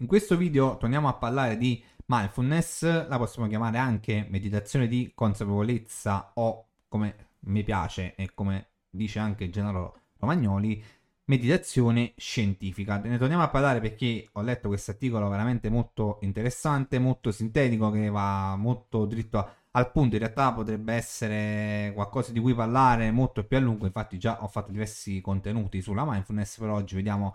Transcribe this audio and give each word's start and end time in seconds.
In 0.00 0.06
questo 0.06 0.36
video 0.36 0.76
torniamo 0.76 1.08
a 1.08 1.14
parlare 1.14 1.56
di 1.58 1.82
mindfulness, 2.06 3.08
la 3.08 3.18
possiamo 3.18 3.48
chiamare 3.48 3.78
anche 3.78 4.28
meditazione 4.30 4.86
di 4.86 5.10
consapevolezza 5.12 6.30
o 6.34 6.68
come 6.86 7.30
mi 7.40 7.64
piace 7.64 8.14
e 8.14 8.30
come 8.32 8.68
dice 8.88 9.18
anche 9.18 9.50
Gennaro 9.50 10.02
Romagnoli, 10.18 10.80
meditazione 11.24 12.12
scientifica. 12.16 12.98
Ne 12.98 13.18
torniamo 13.18 13.42
a 13.42 13.48
parlare 13.48 13.80
perché 13.80 14.28
ho 14.34 14.42
letto 14.42 14.68
questo 14.68 14.92
articolo 14.92 15.28
veramente 15.28 15.68
molto 15.68 16.18
interessante, 16.22 17.00
molto 17.00 17.32
sintetico, 17.32 17.90
che 17.90 18.08
va 18.08 18.54
molto 18.54 19.04
dritto 19.04 19.38
a, 19.38 19.52
al 19.72 19.90
punto. 19.90 20.14
In 20.14 20.22
realtà 20.22 20.52
potrebbe 20.52 20.92
essere 20.94 21.90
qualcosa 21.92 22.30
di 22.30 22.38
cui 22.38 22.54
parlare 22.54 23.10
molto 23.10 23.44
più 23.44 23.56
a 23.56 23.60
lungo. 23.60 23.84
Infatti, 23.84 24.16
già 24.16 24.44
ho 24.44 24.46
fatto 24.46 24.70
diversi 24.70 25.20
contenuti 25.20 25.82
sulla 25.82 26.04
mindfulness. 26.04 26.56
Per 26.58 26.68
oggi 26.68 26.94
vediamo 26.94 27.34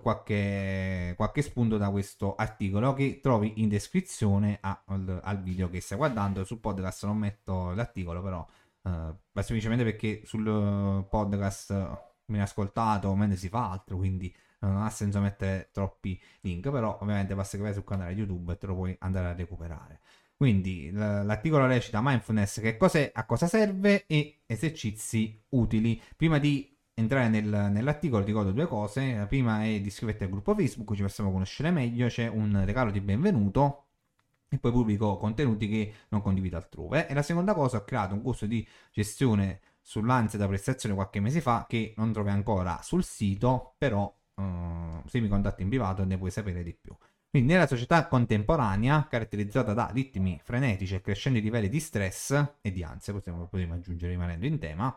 qualche, 0.00 1.14
qualche 1.16 1.42
spunto 1.42 1.76
da 1.76 1.90
questo 1.90 2.34
articolo 2.36 2.94
che 2.94 3.18
trovi 3.20 3.60
in 3.62 3.68
descrizione 3.68 4.58
a, 4.60 4.82
al, 4.86 5.20
al, 5.22 5.42
video 5.42 5.68
che 5.68 5.80
stai 5.80 5.98
guardando. 5.98 6.44
Sul 6.44 6.60
podcast 6.60 7.04
non 7.06 7.18
metto 7.18 7.72
l'articolo, 7.72 8.22
però. 8.22 8.46
Uh, 8.82 9.16
semplicemente 9.40 9.84
perché 9.84 10.22
sul 10.24 11.06
podcast 11.08 11.72
viene 12.26 12.42
ascoltato 12.42 13.14
mentre 13.14 13.36
si 13.36 13.48
fa 13.48 13.70
altro, 13.70 13.96
quindi 13.96 14.34
non 14.60 14.82
ha 14.82 14.90
senso 14.90 15.20
mettere 15.20 15.70
troppi 15.72 16.20
link, 16.40 16.70
però 16.70 16.98
ovviamente 17.00 17.34
basta 17.34 17.56
che 17.56 17.62
vai 17.62 17.72
sul 17.72 17.84
canale 17.84 18.12
YouTube 18.12 18.52
e 18.52 18.58
te 18.58 18.66
lo 18.66 18.74
puoi 18.74 18.96
andare 19.00 19.28
a 19.28 19.32
recuperare. 19.34 20.00
Quindi 20.36 20.90
l'articolo 20.90 21.66
recita 21.66 22.00
mindfulness 22.02 22.60
che 22.60 22.76
cos'è, 22.76 23.12
a 23.14 23.24
cosa 23.26 23.46
serve 23.46 24.06
e 24.06 24.40
esercizi 24.46 25.40
utili. 25.50 26.00
Prima 26.16 26.38
di 26.38 26.71
entrare 27.02 27.28
nel, 27.28 27.70
nell'articolo 27.70 28.22
ti 28.22 28.30
ricordo 28.30 28.52
due 28.52 28.66
cose. 28.66 29.14
La 29.14 29.26
prima 29.26 29.64
è 29.64 29.80
di 29.80 29.86
iscriverti 29.88 30.24
al 30.24 30.30
gruppo 30.30 30.54
Facebook, 30.54 30.94
ci 30.94 31.02
possiamo 31.02 31.30
conoscere 31.30 31.70
meglio, 31.70 32.06
c'è 32.08 32.26
un 32.28 32.62
regalo 32.64 32.90
di 32.90 33.00
benvenuto 33.00 33.86
e 34.48 34.58
poi 34.58 34.70
pubblico 34.70 35.16
contenuti 35.16 35.68
che 35.68 35.92
non 36.08 36.20
condivido 36.22 36.56
altrove. 36.56 37.08
E 37.08 37.14
la 37.14 37.22
seconda 37.22 37.54
cosa, 37.54 37.78
ho 37.78 37.84
creato 37.84 38.14
un 38.14 38.22
corso 38.22 38.46
di 38.46 38.66
gestione 38.90 39.60
sull'ansia 39.80 40.38
da 40.38 40.46
prestazione 40.46 40.94
qualche 40.94 41.20
mese 41.20 41.40
fa 41.40 41.66
che 41.68 41.94
non 41.96 42.12
trovi 42.12 42.30
ancora 42.30 42.80
sul 42.82 43.02
sito, 43.02 43.74
però 43.78 44.14
uh, 44.34 45.06
se 45.06 45.20
mi 45.20 45.28
contatti 45.28 45.62
in 45.62 45.68
privato 45.68 46.04
ne 46.04 46.18
puoi 46.18 46.30
sapere 46.30 46.62
di 46.62 46.74
più. 46.74 46.96
Quindi 47.30 47.50
nella 47.54 47.66
società 47.66 48.08
contemporanea, 48.08 49.06
caratterizzata 49.08 49.72
da 49.72 49.88
ritmi 49.90 50.38
frenetici 50.44 50.96
e 50.96 51.00
crescenti 51.00 51.40
livelli 51.40 51.70
di 51.70 51.80
stress 51.80 52.56
e 52.60 52.70
di 52.70 52.84
ansia, 52.84 53.14
possiamo, 53.14 53.46
potremmo 53.46 53.72
aggiungere 53.72 54.12
rimanendo 54.12 54.44
in 54.44 54.58
tema, 54.58 54.94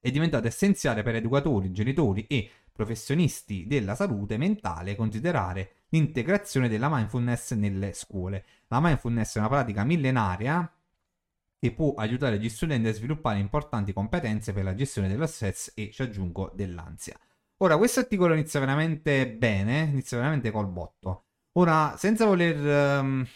è 0.00 0.10
diventato 0.10 0.46
essenziale 0.46 1.02
per 1.02 1.14
educatori, 1.14 1.70
genitori 1.70 2.26
e 2.26 2.50
professionisti 2.72 3.66
della 3.66 3.94
salute 3.94 4.38
mentale 4.38 4.96
considerare 4.96 5.72
l'integrazione 5.90 6.68
della 6.68 6.88
mindfulness 6.88 7.52
nelle 7.52 7.92
scuole. 7.92 8.44
La 8.68 8.80
mindfulness 8.80 9.36
è 9.36 9.38
una 9.38 9.48
pratica 9.48 9.84
millenaria 9.84 10.72
che 11.58 11.72
può 11.72 11.92
aiutare 11.94 12.38
gli 12.38 12.48
studenti 12.48 12.88
a 12.88 12.92
sviluppare 12.94 13.38
importanti 13.38 13.92
competenze 13.92 14.54
per 14.54 14.64
la 14.64 14.74
gestione 14.74 15.08
dello 15.08 15.26
stress 15.26 15.72
e, 15.74 15.90
ci 15.92 16.00
aggiungo, 16.00 16.50
dell'ansia. 16.54 17.18
Ora, 17.58 17.76
questo 17.76 18.00
articolo 18.00 18.32
inizia 18.32 18.60
veramente 18.60 19.28
bene, 19.28 19.80
inizia 19.80 20.16
veramente 20.16 20.50
col 20.50 20.68
botto. 20.68 21.24
Ora, 21.52 21.94
senza 21.98 22.24
voler, 22.24 23.02
um, 23.02 23.26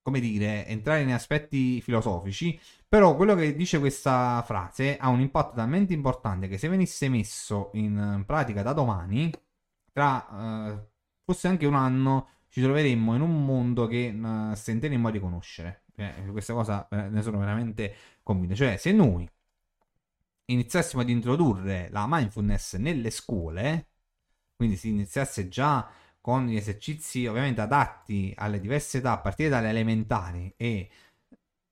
come 0.00 0.20
dire, 0.20 0.66
entrare 0.66 1.02
in 1.02 1.12
aspetti 1.12 1.82
filosofici, 1.82 2.58
però 2.96 3.14
quello 3.14 3.34
che 3.34 3.54
dice 3.54 3.78
questa 3.78 4.42
frase 4.46 4.96
ha 4.96 5.08
un 5.08 5.20
impatto 5.20 5.54
talmente 5.54 5.92
importante 5.92 6.48
che 6.48 6.56
se 6.56 6.66
venisse 6.66 7.10
messo 7.10 7.68
in 7.74 8.22
pratica 8.24 8.62
da 8.62 8.72
domani, 8.72 9.30
tra 9.92 10.26
uh, 10.30 10.88
forse 11.22 11.46
anche 11.48 11.66
un 11.66 11.74
anno, 11.74 12.28
ci 12.48 12.62
troveremmo 12.62 13.14
in 13.14 13.20
un 13.20 13.44
mondo 13.44 13.86
che 13.86 14.08
uh, 14.18 14.54
stenteremmo 14.54 15.08
a 15.08 15.10
riconoscere. 15.10 15.82
Eh, 15.94 16.24
questa 16.30 16.54
cosa 16.54 16.88
eh, 16.88 17.10
ne 17.10 17.20
sono 17.20 17.38
veramente 17.38 17.94
convinto. 18.22 18.54
Cioè, 18.54 18.78
se 18.78 18.92
noi 18.92 19.28
iniziassimo 20.46 21.02
ad 21.02 21.10
introdurre 21.10 21.90
la 21.90 22.06
mindfulness 22.08 22.76
nelle 22.76 23.10
scuole, 23.10 23.88
quindi 24.56 24.76
si 24.76 24.88
iniziasse 24.88 25.48
già 25.48 25.86
con 26.18 26.46
gli 26.46 26.56
esercizi 26.56 27.26
ovviamente 27.26 27.60
adatti 27.60 28.32
alle 28.36 28.58
diverse 28.58 28.98
età, 28.98 29.12
a 29.12 29.18
partire 29.18 29.50
dalle 29.50 29.68
elementari 29.68 30.54
e 30.56 30.88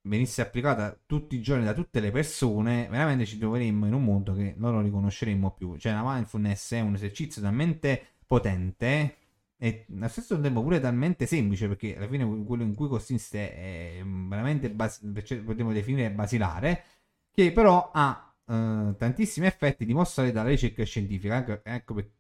venisse 0.07 0.43
applicata 0.43 0.99
tutti 1.07 1.37
i 1.37 1.43
giorni 1.43 1.65
da 1.65 1.73
tutte 1.75 2.01
le 2.01 2.11
persone, 2.11 2.89
veramente 2.91 3.27
ci 3.27 3.39
troveremmo 3.39 3.87
in 3.87 3.95
un 3.95 4.05
mondo 4.05 4.33
che 4.35 4.55
non 4.57 4.73
lo 4.73 4.81
riconosceremmo 4.81 5.53
più. 5.53 5.77
Cioè 5.77 5.93
la 5.93 6.03
mindfulness 6.05 6.75
è 6.75 6.81
un 6.81 6.95
esercizio 6.95 7.43
talmente 7.43 8.15
potente 8.27 9.17
e 9.57 9.87
allo 9.95 10.09
stesso 10.09 10.39
tempo 10.41 10.63
pure 10.63 10.81
talmente 10.81 11.27
semplice 11.27 11.69
perché 11.69 11.97
alla 11.97 12.09
fine 12.09 12.45
quello 12.45 12.65
in 12.65 12.75
cui 12.75 12.89
consiste 12.89 13.55
è 13.55 14.03
veramente 14.05 14.69
bas- 14.71 15.01
potremmo 15.45 15.73
definire 15.73 16.11
basilare 16.11 16.85
che 17.31 17.53
però 17.53 17.91
ha 17.95 18.35
eh, 18.47 18.95
tantissimi 18.99 19.47
effetti 19.47 19.85
dimostrati 19.87 20.33
dalla 20.33 20.49
ricerca 20.49 20.85
scientifica 20.85 21.39
ecco, 21.39 21.61
ecco 21.65 21.95
perché 21.95 22.13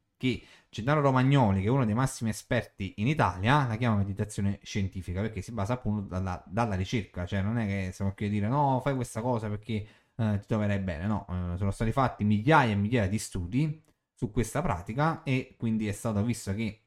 Gennaro 0.68 1.00
Romagnoli 1.00 1.60
che 1.60 1.66
è 1.66 1.70
uno 1.70 1.84
dei 1.84 1.94
massimi 1.94 2.30
esperti 2.30 2.94
in 2.96 3.06
Italia 3.08 3.66
la 3.66 3.76
chiama 3.76 3.96
meditazione 3.96 4.58
scientifica 4.62 5.20
perché 5.20 5.40
si 5.42 5.52
basa 5.52 5.74
appunto 5.74 6.08
dalla, 6.08 6.42
dalla 6.46 6.74
ricerca 6.74 7.26
cioè 7.26 7.42
non 7.42 7.58
è 7.58 7.66
che 7.66 7.90
stiamo 7.92 8.12
qui 8.14 8.26
a 8.26 8.30
dire 8.30 8.48
no 8.48 8.80
fai 8.82 8.94
questa 8.94 9.20
cosa 9.20 9.48
perché 9.48 9.86
eh, 10.16 10.38
ti 10.40 10.46
troverai 10.46 10.78
bene 10.78 11.06
no 11.06 11.26
eh, 11.28 11.56
sono 11.56 11.70
stati 11.70 11.92
fatti 11.92 12.24
migliaia 12.24 12.72
e 12.72 12.76
migliaia 12.76 13.08
di 13.08 13.18
studi 13.18 13.82
su 14.14 14.30
questa 14.30 14.62
pratica 14.62 15.22
e 15.22 15.54
quindi 15.58 15.88
è 15.88 15.92
stato 15.92 16.22
visto 16.22 16.54
che 16.54 16.84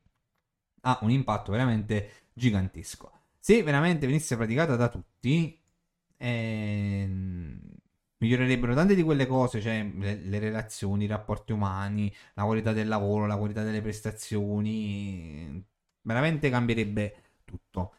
ha 0.82 1.00
un 1.02 1.12
impatto 1.12 1.52
veramente 1.52 2.30
gigantesco. 2.34 3.12
Se 3.40 3.62
veramente 3.64 4.06
venisse 4.06 4.36
praticata 4.36 4.76
da 4.76 4.90
tutti, 4.90 5.60
eh, 6.18 7.10
migliorerebbero 8.20 8.74
tante 8.74 8.96
di 8.96 9.04
quelle 9.04 9.28
cose, 9.28 9.62
cioè 9.62 9.84
le, 9.98 10.16
le, 10.16 10.40
relazioni, 10.40 11.06
i 11.06 11.08
rapporti 11.08 11.52
umani, 11.52 12.14
la 12.34 12.44
qualità 12.44 12.74
del 12.74 12.88
lavoro, 12.88 13.26
la 13.26 13.38
qualità 13.38 13.64
delle 13.64 13.82
prestazioni, 13.82 15.64
veramente 16.02 16.50
cambierebbe 16.50 17.16
tutto. 17.46 17.94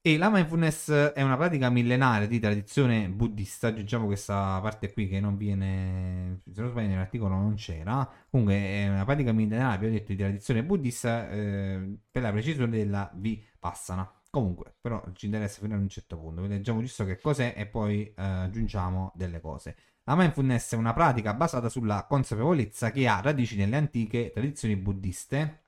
E 0.00 0.16
la 0.16 0.30
mindfulness 0.30 0.90
è 0.90 1.22
una 1.22 1.36
pratica 1.36 1.68
millenaria 1.70 2.26
di 2.26 2.38
tradizione 2.38 3.08
buddista, 3.10 3.68
aggiungiamo 3.68 4.06
questa 4.06 4.58
parte 4.62 4.92
qui 4.92 5.08
che 5.08 5.20
non 5.20 5.36
viene, 5.36 6.42
se 6.52 6.60
non 6.62 6.70
sbaglio 6.70 6.88
nell'articolo 6.88 7.34
non 7.34 7.54
c'era, 7.56 8.08
comunque 8.30 8.54
è 8.54 8.88
una 8.88 9.04
pratica 9.04 9.32
millenaria, 9.32 9.74
abbiamo 9.74 9.94
detto, 9.94 10.12
di 10.12 10.18
tradizione 10.18 10.64
buddista 10.64 11.28
eh, 11.30 11.96
per 12.10 12.22
la 12.22 12.30
precisione 12.30 12.70
della 12.70 13.10
Vipassana. 13.14 14.17
Comunque, 14.30 14.74
però 14.80 15.02
ci 15.14 15.26
interessa 15.26 15.60
fino 15.60 15.74
ad 15.74 15.80
un 15.80 15.88
certo 15.88 16.16
punto, 16.18 16.36
quindi 16.40 16.56
leggiamo 16.56 16.80
giusto 16.80 17.04
che 17.04 17.18
cos'è 17.18 17.54
e 17.56 17.66
poi 17.66 18.04
eh, 18.04 18.12
aggiungiamo 18.22 19.12
delle 19.14 19.40
cose. 19.40 19.76
La 20.04 20.16
mindfulness 20.16 20.72
è 20.74 20.76
una 20.76 20.92
pratica 20.92 21.34
basata 21.34 21.68
sulla 21.68 22.04
consapevolezza 22.08 22.90
che 22.90 23.08
ha 23.08 23.20
radici 23.20 23.56
nelle 23.56 23.76
antiche 23.76 24.30
tradizioni 24.32 24.76
buddiste 24.76 25.62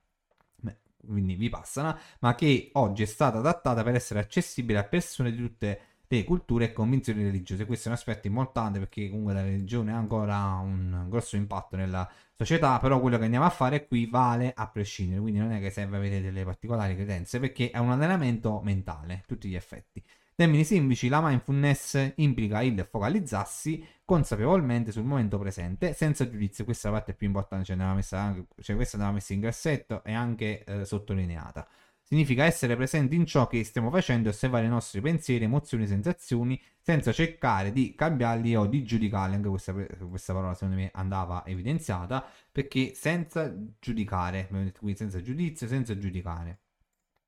quindi 1.07 1.35
Vipassana, 1.35 1.99
ma 2.21 2.35
che 2.35 2.71
oggi 2.75 3.03
è 3.03 3.07
stata 3.07 3.39
adattata 3.39 3.83
per 3.83 3.95
essere 3.95 4.21
accessibile 4.21 4.79
a 4.79 4.85
persone 4.85 5.31
di 5.31 5.39
tutte 5.39 5.67
le 5.67 5.81
culture 6.25 6.67
e 6.67 6.73
convinzioni 6.73 7.23
religiose. 7.23 7.67
Questo 7.67 7.89
è 7.89 7.91
un 7.93 7.97
aspetto 7.97 8.27
importante 8.27 8.79
perché 8.79 9.09
comunque 9.09 9.33
la 9.35 9.43
religione 9.43 9.93
ha 9.93 9.97
ancora 9.97 10.57
un 10.57 11.07
grosso 11.09 11.37
impatto 11.37 11.77
nella 11.77 12.09
società, 12.35 12.79
però 12.79 13.01
quello 13.01 13.19
che 13.19 13.25
andiamo 13.25 13.47
a 13.47 13.51
fare 13.51 13.87
qui 13.87 14.07
vale 14.07 14.53
a 14.55 14.69
prescindere, 14.69 15.21
quindi 15.21 15.39
non 15.39 15.53
è 15.53 15.61
che 15.61 15.71
serve 15.71 15.97
avere 15.97 16.21
delle 16.21 16.45
particolari 16.45 16.95
credenze, 16.95 17.39
perché 17.39 17.71
è 17.71 17.79
un 17.79 17.91
allenamento 17.91 18.61
mentale, 18.63 19.25
tutti 19.27 19.49
gli 19.49 19.55
effetti 19.55 20.03
termini 20.41 20.65
semplici, 20.65 21.09
la 21.09 21.21
mindfulness 21.21 22.13
implica 22.17 22.63
il 22.63 22.87
focalizzarsi 22.89 23.87
consapevolmente 24.07 24.91
sul 24.91 25.05
momento 25.05 25.39
presente, 25.39 25.93
senza 25.93 26.27
giudizio. 26.31 26.65
Questa 26.65 26.91
parte 26.91 27.13
più 27.13 27.27
importante, 27.27 27.67
cioè, 27.67 27.77
anche, 27.79 28.47
cioè 28.63 28.75
questa 28.75 28.97
andava 28.97 29.15
messa 29.15 29.35
in 29.35 29.41
grassetto 29.41 30.03
e 30.03 30.15
anche 30.15 30.65
eh, 30.65 30.87
sottolineata. 30.87 31.69
Significa 32.13 32.43
essere 32.43 32.75
presenti 32.75 33.15
in 33.15 33.25
ciò 33.25 33.47
che 33.47 33.63
stiamo 33.63 33.89
facendo 33.89 34.27
e 34.27 34.33
osservare 34.33 34.67
i 34.67 34.69
nostri 34.69 35.01
pensieri, 35.01 35.45
emozioni, 35.45 35.87
sensazioni, 35.87 36.61
senza 36.81 37.13
cercare 37.13 37.71
di 37.71 37.95
cambiarli 37.95 38.57
o 38.57 38.67
di 38.67 38.83
giudicarli. 38.83 39.37
Anche 39.37 39.49
questa, 39.49 39.73
questa 39.73 40.33
parola, 40.33 40.55
secondo 40.55 40.75
me, 40.75 40.91
andava 40.93 41.47
evidenziata, 41.47 42.29
perché 42.51 42.95
senza 42.97 43.55
giudicare, 43.79 44.49
quindi 44.49 44.97
senza 44.97 45.23
giudizio, 45.23 45.69
senza 45.69 45.97
giudicare. 45.97 46.59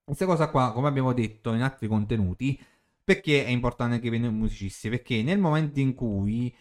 Questa 0.03 0.27
cosa 0.27 0.49
qua, 0.49 0.73
come 0.73 0.89
abbiamo 0.89 1.12
detto 1.12 1.55
in 1.55 1.62
altri 1.62 1.87
contenuti, 1.87 2.61
perché 3.05 3.45
è 3.45 3.51
importante 3.51 4.01
che 4.01 4.11
vengano 4.11 4.37
musicisti? 4.37 4.89
Perché 4.89 5.23
nel 5.23 5.39
momento 5.39 5.79
in 5.79 5.95
cui 5.95 6.53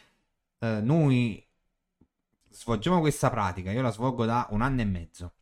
eh, 0.60 0.80
noi 0.80 1.44
svolgiamo 2.52 3.00
questa 3.00 3.32
pratica, 3.32 3.72
io 3.72 3.82
la 3.82 3.92
svolgo 3.92 4.26
da 4.26 4.46
un 4.52 4.62
anno 4.62 4.82
e 4.82 4.86
mezzo, 4.86 5.34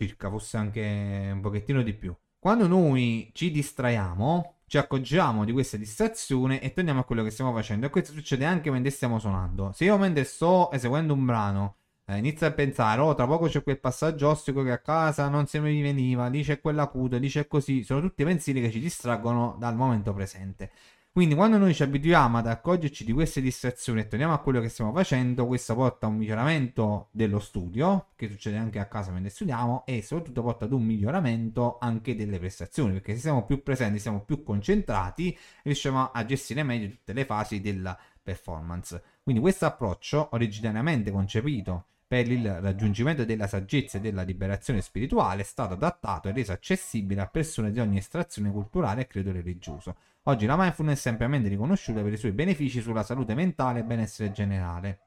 circa, 0.00 0.30
forse 0.30 0.56
anche 0.56 1.30
un 1.32 1.40
pochettino 1.40 1.82
di 1.82 1.92
più. 1.92 2.14
Quando 2.38 2.66
noi 2.66 3.30
ci 3.34 3.50
distraiamo, 3.50 4.60
ci 4.66 4.78
accorgiamo 4.78 5.44
di 5.44 5.52
questa 5.52 5.76
distrazione 5.76 6.62
e 6.62 6.72
torniamo 6.72 7.00
a 7.00 7.04
quello 7.04 7.22
che 7.22 7.30
stiamo 7.30 7.52
facendo. 7.52 7.86
E 7.86 7.90
questo 7.90 8.12
succede 8.12 8.46
anche 8.46 8.70
mentre 8.70 8.90
stiamo 8.90 9.18
suonando. 9.18 9.72
Se 9.74 9.84
io 9.84 9.98
mentre 9.98 10.24
sto 10.24 10.70
eseguendo 10.70 11.12
un 11.12 11.26
brano 11.26 11.76
eh, 12.06 12.16
inizia 12.16 12.46
a 12.48 12.52
pensare, 12.52 13.00
oh, 13.02 13.14
tra 13.14 13.26
poco 13.26 13.46
c'è 13.46 13.62
quel 13.62 13.78
passaggio 13.78 14.30
ostico 14.30 14.62
che 14.62 14.72
a 14.72 14.78
casa 14.78 15.28
non 15.28 15.46
se 15.46 15.60
mi 15.60 15.80
veniva, 15.82 16.26
lì 16.28 16.42
c'è 16.42 16.60
quell'acuto, 16.60 17.18
lì 17.18 17.28
c'è 17.28 17.46
così. 17.46 17.84
Sono 17.84 18.00
tutti 18.00 18.24
pensieri 18.24 18.60
che 18.60 18.70
ci 18.70 18.80
distraggono 18.80 19.56
dal 19.58 19.76
momento 19.76 20.14
presente. 20.14 20.70
Quindi 21.12 21.34
quando 21.34 21.58
noi 21.58 21.74
ci 21.74 21.82
abituiamo 21.82 22.38
ad 22.38 22.46
accorgerci 22.46 23.04
di 23.04 23.12
queste 23.12 23.40
distrazioni 23.40 24.00
e 24.00 24.06
torniamo 24.06 24.32
a 24.32 24.38
quello 24.38 24.60
che 24.60 24.68
stiamo 24.68 24.92
facendo, 24.92 25.44
questo 25.46 25.74
porta 25.74 26.06
a 26.06 26.08
un 26.08 26.16
miglioramento 26.16 27.08
dello 27.10 27.40
studio, 27.40 28.10
che 28.14 28.28
succede 28.28 28.56
anche 28.56 28.78
a 28.78 28.86
casa 28.86 29.10
mentre 29.10 29.30
studiamo, 29.30 29.84
e 29.86 30.02
soprattutto 30.02 30.40
porta 30.42 30.66
ad 30.66 30.72
un 30.72 30.84
miglioramento 30.84 31.78
anche 31.80 32.14
delle 32.14 32.38
prestazioni, 32.38 32.92
perché 32.92 33.14
se 33.14 33.22
siamo 33.22 33.44
più 33.44 33.62
presenti, 33.62 33.98
siamo 33.98 34.20
più 34.24 34.44
concentrati, 34.44 35.36
riusciamo 35.64 36.12
a 36.12 36.24
gestire 36.24 36.62
meglio 36.62 36.88
tutte 36.88 37.12
le 37.12 37.24
fasi 37.24 37.60
della 37.60 37.98
performance. 38.22 39.02
Quindi 39.24 39.40
questo 39.40 39.66
approccio, 39.66 40.28
originariamente 40.30 41.10
concepito 41.10 41.86
per 42.10 42.28
il 42.28 42.60
raggiungimento 42.60 43.24
della 43.24 43.46
saggezza 43.46 43.98
e 43.98 44.00
della 44.00 44.22
liberazione 44.22 44.80
spirituale, 44.80 45.42
è 45.42 45.44
stato 45.44 45.74
adattato 45.74 46.26
e 46.28 46.32
reso 46.32 46.50
accessibile 46.50 47.20
a 47.20 47.28
persone 47.28 47.70
di 47.70 47.78
ogni 47.78 47.98
estrazione 47.98 48.50
culturale 48.50 49.02
e 49.02 49.06
credo 49.06 49.30
religioso. 49.30 49.94
Oggi 50.24 50.44
la 50.44 50.56
mindfulness 50.56 51.06
è 51.06 51.10
ampiamente 51.10 51.48
riconosciuta 51.48 52.02
per 52.02 52.12
i 52.12 52.16
suoi 52.16 52.32
benefici 52.32 52.80
sulla 52.80 53.04
salute 53.04 53.34
mentale 53.34 53.78
e 53.78 53.84
benessere 53.84 54.32
generale 54.32 54.98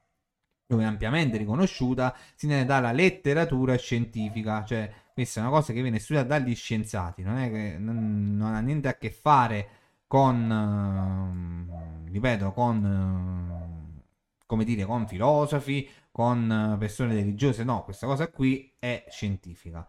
dove 0.66 0.82
è 0.82 0.86
ampiamente 0.86 1.36
riconosciuta 1.36 2.16
si 2.34 2.46
ne 2.46 2.64
dalla 2.64 2.90
letteratura 2.90 3.76
scientifica, 3.76 4.64
cioè 4.64 4.90
questa 5.12 5.40
è 5.40 5.42
una 5.42 5.52
cosa 5.52 5.74
che 5.74 5.82
viene 5.82 5.98
studiata 5.98 6.28
dagli 6.28 6.54
scienziati, 6.54 7.22
non, 7.22 7.36
è 7.36 7.50
che, 7.50 7.76
non, 7.78 8.34
non 8.34 8.54
ha 8.54 8.60
niente 8.60 8.88
a 8.88 8.94
che 8.96 9.10
fare 9.10 9.68
con, 10.06 10.48
uh, 12.06 12.10
ripeto, 12.10 12.52
con, 12.52 12.82
uh, 12.82 14.02
come 14.46 14.64
dire, 14.64 14.86
con 14.86 15.06
filosofi 15.06 15.86
con 16.14 16.76
persone 16.78 17.12
religiose, 17.12 17.64
no, 17.64 17.82
questa 17.82 18.06
cosa 18.06 18.28
qui 18.28 18.72
è 18.78 19.04
scientifica. 19.08 19.84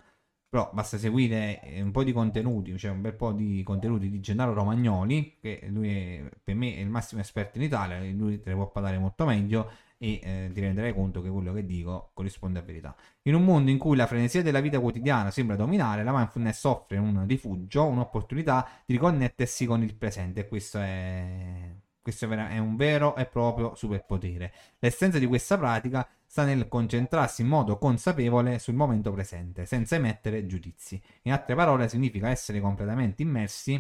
Però 0.50 0.72
basta 0.74 0.98
seguire 0.98 1.62
eh, 1.62 1.84
un 1.84 1.92
po' 1.92 2.04
di 2.04 2.12
contenuti, 2.14 2.76
cioè 2.80 2.90
un 2.90 3.02
bel 3.02 3.14
po' 3.14 3.32
di 3.32 3.62
contenuti 3.62 4.10
di 4.10 4.20
Gennaro 4.22 4.52
Romagnoli, 4.54 5.38
che 5.40 5.68
lui 5.70 5.90
è, 5.90 6.30
per 6.44 6.56
me 6.56 6.78
è 6.78 6.80
il 6.80 6.90
massimo 6.90 7.22
esperto 7.22 7.60
in 7.60 7.66
Italia, 7.66 8.00
lui 8.12 8.40
te 8.40 8.50
ne 8.50 8.56
può 8.56 8.72
parlare 8.72 8.98
molto 8.98 9.24
meglio 9.26 9.70
e 10.00 10.20
eh, 10.24 10.50
ti 10.52 10.62
renderai 10.62 10.96
conto 10.96 11.22
che 11.22 11.30
quello 11.30 11.54
che 11.54 11.64
dico 11.64 12.10
corrisponde 12.16 12.58
a 12.58 12.64
verità. 12.64 12.96
In 13.24 13.36
un 13.36 13.44
mondo 13.44 13.70
in 13.70 13.78
cui 13.78 13.96
la 13.96 14.08
frenesia 14.08 14.42
della 14.42 14.62
vita 14.62 14.80
quotidiana 14.80 15.30
sembra 15.30 15.56
dominare, 15.56 16.04
la 16.04 16.12
mindfulness 16.12 16.64
offre 16.64 16.98
un 16.98 17.24
rifugio, 17.28 17.86
un'opportunità 17.86 18.68
di 18.84 18.94
riconnettersi 18.94 19.68
con 19.68 19.84
il 19.84 19.94
presente 19.94 20.40
e 20.40 20.48
questo 20.48 20.80
è 20.80 21.76
questo 22.06 22.30
è 22.30 22.60
un 22.60 22.76
vero 22.76 23.16
e 23.16 23.26
proprio 23.26 23.74
superpotere. 23.74 24.54
L'essenza 24.78 25.18
di 25.18 25.26
questa 25.26 25.58
pratica 25.58 26.08
sta 26.26 26.44
nel 26.44 26.68
concentrarsi 26.68 27.42
in 27.42 27.48
modo 27.48 27.78
consapevole 27.78 28.60
sul 28.60 28.76
momento 28.76 29.12
presente, 29.12 29.66
senza 29.66 29.96
emettere 29.96 30.46
giudizi. 30.46 31.02
In 31.24 31.32
altre 31.32 31.56
parole, 31.56 31.88
significa 31.88 32.30
essere 32.30 32.60
completamente 32.60 33.22
immersi 33.22 33.74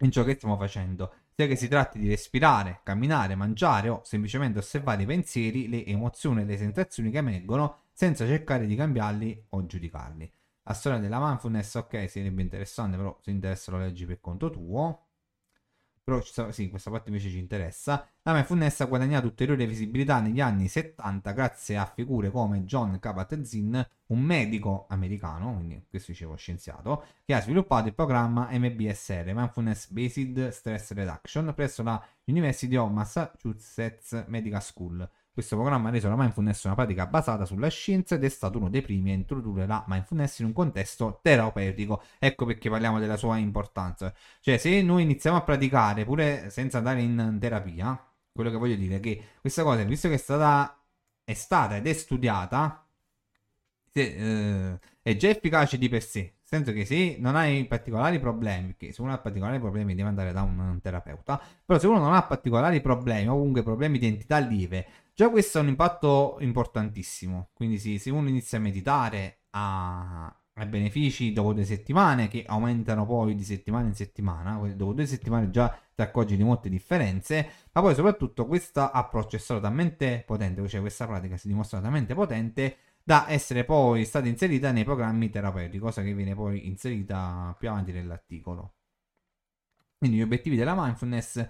in 0.00 0.10
ciò 0.10 0.24
che 0.24 0.34
stiamo 0.34 0.56
facendo, 0.56 1.12
sia 1.34 1.46
che 1.46 1.56
si 1.56 1.68
tratti 1.68 1.98
di 1.98 2.08
respirare, 2.08 2.80
camminare, 2.82 3.34
mangiare 3.34 3.88
o 3.88 4.00
semplicemente 4.04 4.58
osservare 4.58 5.02
i 5.02 5.06
pensieri, 5.06 5.68
le 5.68 5.84
emozioni 5.86 6.42
e 6.42 6.44
le 6.44 6.56
sensazioni 6.56 7.10
che 7.10 7.18
emergono 7.18 7.82
senza 7.92 8.26
cercare 8.26 8.66
di 8.66 8.74
cambiarli 8.74 9.46
o 9.50 9.66
giudicarli. 9.66 10.32
La 10.64 10.74
storia 10.74 10.98
della 10.98 11.18
mindfulness, 11.18 11.74
ok, 11.76 12.08
sarebbe 12.10 12.42
interessante, 12.42 12.96
però 12.96 13.18
se 13.22 13.30
interessa 13.30 13.70
lo 13.70 13.78
leggi 13.78 14.04
per 14.04 14.20
conto 14.20 14.50
tuo. 14.50 15.07
Però 16.08 16.22
sì, 16.22 16.70
questa 16.70 16.90
parte 16.90 17.10
invece 17.10 17.28
ci 17.28 17.36
interessa. 17.36 18.08
La 18.22 18.32
mindfulness 18.32 18.80
ha 18.80 18.86
guadagnato 18.86 19.26
ulteriore 19.26 19.66
visibilità 19.66 20.20
negli 20.20 20.40
anni 20.40 20.66
70 20.66 21.32
grazie 21.32 21.76
a 21.76 21.84
figure 21.84 22.30
come 22.30 22.64
John 22.64 22.98
Kabat-Zinn, 22.98 23.78
un 24.06 24.18
medico 24.18 24.86
americano, 24.88 25.52
quindi 25.52 25.84
questo 25.86 26.12
dicevo 26.12 26.34
scienziato, 26.34 27.04
che 27.26 27.34
ha 27.34 27.42
sviluppato 27.42 27.88
il 27.88 27.94
programma 27.94 28.48
MBSR, 28.50 29.34
Mindfulness 29.34 29.90
Based 29.90 30.48
Stress 30.48 30.92
Reduction, 30.92 31.52
presso 31.54 31.82
la 31.82 32.02
University 32.24 32.74
of 32.76 32.90
Massachusetts 32.90 34.24
Medical 34.28 34.62
School 34.62 35.10
questo 35.38 35.54
programma 35.54 35.88
ha 35.88 35.92
reso 35.92 36.08
la 36.08 36.16
mindfulness 36.16 36.64
una 36.64 36.74
pratica 36.74 37.06
basata 37.06 37.44
sulla 37.44 37.68
scienza 37.68 38.16
ed 38.16 38.24
è 38.24 38.28
stato 38.28 38.58
uno 38.58 38.68
dei 38.68 38.82
primi 38.82 39.12
a 39.12 39.14
introdurre 39.14 39.68
la 39.68 39.84
mindfulness 39.86 40.40
in 40.40 40.46
un 40.46 40.52
contesto 40.52 41.20
terapeutico. 41.22 42.02
Ecco 42.18 42.44
perché 42.44 42.68
parliamo 42.68 42.98
della 42.98 43.16
sua 43.16 43.36
importanza. 43.36 44.12
Cioè, 44.40 44.56
se 44.56 44.82
noi 44.82 45.04
iniziamo 45.04 45.36
a 45.36 45.42
praticare 45.42 46.04
pure 46.04 46.50
senza 46.50 46.78
andare 46.78 47.02
in 47.02 47.36
terapia, 47.40 48.04
quello 48.32 48.50
che 48.50 48.56
voglio 48.56 48.74
dire 48.74 48.96
è 48.96 49.00
che 49.00 49.22
questa 49.40 49.62
cosa, 49.62 49.84
visto 49.84 50.08
che 50.08 50.14
è 50.14 50.16
stata, 50.16 50.76
è 51.22 51.34
stata 51.34 51.76
ed 51.76 51.86
è 51.86 51.92
studiata, 51.92 52.84
se, 53.92 54.72
eh, 54.72 54.78
è 55.00 55.16
già 55.16 55.28
efficace 55.28 55.78
di 55.78 55.88
per 55.88 56.02
sé. 56.02 56.20
Nel 56.20 56.32
senso 56.42 56.72
che 56.72 56.84
se 56.84 57.16
non 57.20 57.36
hai 57.36 57.64
particolari 57.66 58.18
problemi, 58.18 58.74
perché 58.74 58.92
se 58.92 59.02
uno 59.02 59.12
ha 59.12 59.18
particolari 59.18 59.60
problemi 59.60 59.94
deve 59.94 60.08
andare 60.08 60.32
da 60.32 60.42
un 60.42 60.80
terapeuta, 60.82 61.40
però 61.64 61.78
se 61.78 61.86
uno 61.86 61.98
non 62.00 62.14
ha 62.14 62.22
particolari 62.24 62.80
problemi 62.80 63.28
o 63.28 63.34
comunque 63.34 63.62
problemi 63.62 63.98
di 63.98 64.06
entità 64.06 64.38
lieve, 64.38 64.86
Già 65.18 65.30
questo 65.30 65.58
è 65.58 65.62
un 65.62 65.66
impatto 65.66 66.36
importantissimo, 66.42 67.50
quindi 67.52 67.80
sì, 67.80 67.98
se 67.98 68.08
uno 68.10 68.28
inizia 68.28 68.58
a 68.58 68.60
meditare 68.60 69.40
ha, 69.50 70.26
ha 70.26 70.66
benefici 70.66 71.32
dopo 71.32 71.52
due 71.52 71.64
settimane 71.64 72.28
che 72.28 72.44
aumentano 72.46 73.04
poi 73.04 73.34
di 73.34 73.42
settimana 73.42 73.88
in 73.88 73.94
settimana, 73.96 74.56
dopo 74.76 74.92
due 74.92 75.06
settimane 75.06 75.50
già 75.50 75.76
ti 75.92 76.02
accorgi 76.02 76.36
di 76.36 76.44
molte 76.44 76.68
differenze, 76.68 77.50
ma 77.72 77.80
poi 77.80 77.96
soprattutto 77.96 78.46
questo 78.46 78.80
approccio 78.80 79.34
è 79.34 79.38
stato 79.40 79.58
talmente 79.58 80.22
potente, 80.24 80.68
cioè 80.68 80.78
questa 80.78 81.04
pratica 81.08 81.36
si 81.36 81.48
dimostra 81.48 81.80
talmente 81.80 82.14
potente 82.14 82.76
da 83.02 83.28
essere 83.28 83.64
poi 83.64 84.04
stata 84.04 84.28
inserita 84.28 84.70
nei 84.70 84.84
programmi 84.84 85.30
terapeutici, 85.30 85.80
cosa 85.80 86.00
che 86.00 86.14
viene 86.14 86.36
poi 86.36 86.68
inserita 86.68 87.56
più 87.58 87.68
avanti 87.70 87.90
nell'articolo. 87.90 88.74
Quindi 89.98 90.18
gli 90.18 90.22
obiettivi 90.22 90.54
della 90.54 90.76
mindfulness 90.76 91.44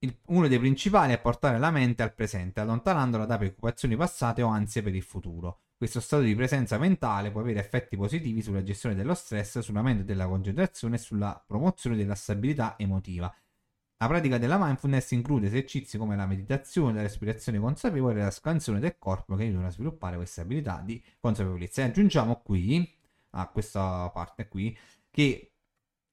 il, 0.00 0.16
uno 0.26 0.48
dei 0.48 0.58
principali 0.58 1.12
è 1.12 1.20
portare 1.20 1.58
la 1.58 1.70
mente 1.70 2.02
al 2.02 2.14
presente, 2.14 2.60
allontanandola 2.60 3.24
da 3.24 3.36
preoccupazioni 3.36 3.96
passate 3.96 4.42
o 4.42 4.48
ansie 4.48 4.82
per 4.82 4.94
il 4.94 5.02
futuro. 5.02 5.62
Questo 5.76 6.00
stato 6.00 6.22
di 6.22 6.34
presenza 6.34 6.78
mentale 6.78 7.30
può 7.30 7.40
avere 7.40 7.60
effetti 7.60 7.96
positivi 7.96 8.42
sulla 8.42 8.62
gestione 8.62 8.94
dello 8.94 9.14
stress, 9.14 9.60
sulla 9.60 9.82
mente 9.82 10.04
della 10.04 10.26
concentrazione 10.26 10.96
e 10.96 10.98
sulla 10.98 11.42
promozione 11.46 11.96
della 11.96 12.14
stabilità 12.16 12.74
emotiva. 12.78 13.32
La 14.00 14.06
pratica 14.06 14.38
della 14.38 14.58
mindfulness 14.58 15.10
include 15.12 15.46
esercizi 15.46 15.98
come 15.98 16.14
la 16.14 16.26
meditazione, 16.26 16.94
la 16.94 17.02
respirazione 17.02 17.58
consapevole 17.58 18.20
e 18.20 18.22
la 18.22 18.30
scansione 18.30 18.78
del 18.78 18.96
corpo 18.98 19.34
che 19.34 19.42
aiutano 19.42 19.66
a 19.66 19.70
sviluppare 19.70 20.16
queste 20.16 20.40
abilità 20.40 20.80
di 20.84 21.02
consapevolezza. 21.18 21.82
E 21.82 21.86
aggiungiamo 21.86 22.40
qui, 22.42 22.96
a 23.30 23.48
questa 23.48 24.08
parte 24.10 24.46
qui, 24.46 24.76
che 25.10 25.52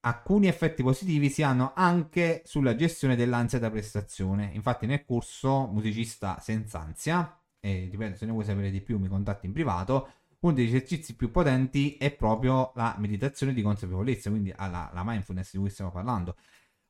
alcuni 0.06 0.48
effetti 0.48 0.84
positivi 0.84 1.30
si 1.30 1.42
hanno 1.42 1.74
anche 1.76 2.44
sulla 2.46 2.76
gestione 2.76 3.16
dell'ansia 3.16 3.60
da 3.60 3.72
prestazione. 3.72 4.52
Infatti 4.54 4.86
nel 4.86 5.04
corso 5.04 5.68
Musicista 5.68 6.40
senza 6.40 6.80
ansia, 6.80 7.40
e 7.60 7.88
ripeto 7.90 8.16
se 8.16 8.26
ne 8.26 8.32
vuoi 8.32 8.46
sapere 8.46 8.70
di 8.70 8.82
più 8.82 9.00
mi 9.00 9.08
contatti 9.08 9.48
in 9.48 9.52
privato, 9.52 10.10
uno 10.40 10.54
degli 10.54 10.68
esercizi 10.68 11.16
più 11.16 11.32
potenti 11.32 11.98
è 11.98 12.12
proprio 12.12 12.72
la 12.76 12.96
meditazione 13.00 13.54
di 13.54 13.64
consapevolezza, 13.64 14.30
quindi 14.30 14.54
la, 14.56 14.92
la 14.94 15.04
mindfulness 15.04 15.52
di 15.54 15.58
cui 15.58 15.70
stiamo 15.72 15.92
parlando. 15.92 16.36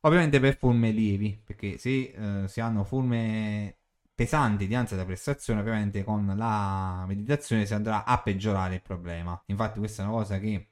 Ovviamente 0.00 0.38
per 0.38 0.58
forme 0.58 0.90
lievi, 0.90 1.40
perché 1.42 1.78
se 1.78 2.12
eh, 2.14 2.48
si 2.48 2.60
hanno 2.60 2.84
forme 2.84 3.78
pesanti 4.14 4.66
di 4.66 4.74
ansia 4.74 4.96
da 4.96 5.06
prestazione, 5.06 5.60
ovviamente 5.60 6.04
con 6.04 6.34
la 6.36 7.04
meditazione 7.08 7.64
si 7.64 7.72
andrà 7.72 8.04
a 8.04 8.18
peggiorare 8.18 8.74
il 8.74 8.82
problema. 8.82 9.40
Infatti 9.46 9.78
questa 9.78 10.02
è 10.02 10.06
una 10.06 10.16
cosa 10.16 10.38
che 10.38 10.68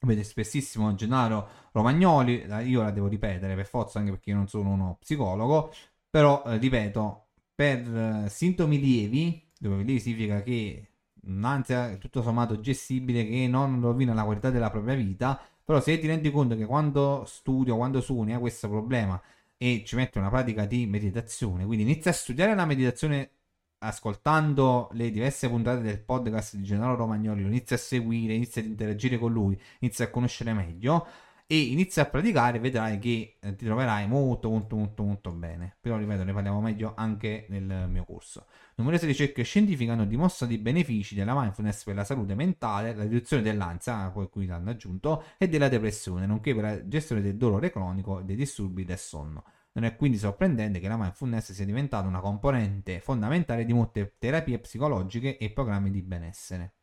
vede 0.00 0.22
spessissimo 0.22 0.94
Gennaro 0.94 1.48
Romagnoli, 1.72 2.46
io 2.64 2.82
la 2.82 2.90
devo 2.90 3.08
ripetere 3.08 3.54
per 3.54 3.66
forza 3.66 3.98
anche 3.98 4.12
perché 4.12 4.30
io 4.30 4.36
non 4.36 4.48
sono 4.48 4.70
uno 4.70 4.96
psicologo, 5.00 5.72
però 6.08 6.42
eh, 6.46 6.56
ripeto, 6.58 7.26
per 7.54 8.24
eh, 8.24 8.28
sintomi 8.28 8.78
lievi, 8.80 9.50
dove 9.58 9.82
lievi 9.82 10.00
significa 10.00 10.42
che 10.42 10.88
un'ansia 11.24 11.96
tutto 11.96 12.22
sommato 12.22 12.60
gestibile 12.60 13.26
che 13.26 13.46
non 13.48 13.80
rovina 13.80 14.14
la 14.14 14.24
qualità 14.24 14.50
della 14.50 14.70
propria 14.70 14.94
vita, 14.94 15.40
però 15.64 15.80
se 15.80 15.98
ti 15.98 16.06
rendi 16.06 16.30
conto 16.30 16.56
che 16.56 16.64
quando 16.64 17.24
studio, 17.26 17.76
quando 17.76 18.00
suoni 18.00 18.32
hai 18.32 18.40
questo 18.40 18.68
problema 18.68 19.20
e 19.56 19.82
ci 19.84 19.96
metti 19.96 20.18
una 20.18 20.30
pratica 20.30 20.64
di 20.64 20.86
meditazione, 20.86 21.66
quindi 21.66 21.84
inizia 21.84 22.12
a 22.12 22.14
studiare 22.14 22.54
la 22.54 22.64
meditazione 22.64 23.30
ascoltando 23.78 24.88
le 24.92 25.10
diverse 25.10 25.48
puntate 25.48 25.80
del 25.82 26.00
podcast 26.00 26.56
di 26.56 26.62
Gennaro 26.62 26.96
Romagnoli, 26.96 27.42
lo 27.42 27.48
inizia 27.48 27.76
a 27.76 27.78
seguire, 27.78 28.34
inizia 28.34 28.60
ad 28.62 28.68
interagire 28.68 29.18
con 29.18 29.32
lui, 29.32 29.58
inizia 29.80 30.06
a 30.06 30.10
conoscere 30.10 30.52
meglio 30.52 31.06
e 31.50 31.58
inizia 31.60 32.02
a 32.02 32.06
praticare, 32.06 32.58
vedrai 32.58 32.98
che 32.98 33.38
eh, 33.40 33.56
ti 33.56 33.64
troverai 33.64 34.06
molto, 34.06 34.50
molto, 34.50 34.76
molto, 34.76 35.02
molto 35.02 35.30
bene. 35.32 35.76
Però, 35.80 35.96
ripeto, 35.96 36.22
ne 36.22 36.32
parliamo 36.34 36.60
meglio 36.60 36.92
anche 36.94 37.46
nel 37.48 37.88
mio 37.88 38.04
corso. 38.04 38.44
Numerose 38.74 39.06
ricerche 39.06 39.44
scientifiche 39.44 39.90
hanno 39.90 40.04
dimostrato 40.04 40.52
i 40.52 40.58
benefici 40.58 41.14
della 41.14 41.32
mindfulness 41.34 41.84
per 41.84 41.94
la 41.94 42.04
salute 42.04 42.34
mentale, 42.34 42.94
la 42.94 43.04
riduzione 43.04 43.42
dell'ansia, 43.42 44.10
poi 44.10 44.28
qui 44.28 44.44
l'hanno 44.44 44.68
aggiunto, 44.68 45.24
e 45.38 45.48
della 45.48 45.68
depressione, 45.68 46.26
nonché 46.26 46.54
per 46.54 46.64
la 46.64 46.86
gestione 46.86 47.22
del 47.22 47.36
dolore 47.36 47.70
cronico 47.70 48.20
e 48.20 48.24
dei 48.24 48.36
disturbi 48.36 48.84
del 48.84 48.98
sonno. 48.98 49.44
Non 49.72 49.84
è 49.84 49.96
quindi 49.96 50.18
sorprendente 50.18 50.80
che 50.80 50.88
la 50.88 50.96
mindfulness 50.96 51.52
sia 51.52 51.64
diventata 51.64 52.08
una 52.08 52.20
componente 52.20 53.00
fondamentale 53.00 53.64
di 53.64 53.72
molte 53.72 54.16
terapie 54.18 54.58
psicologiche 54.58 55.36
e 55.38 55.50
programmi 55.50 55.90
di 55.90 56.02
benessere. 56.02 56.74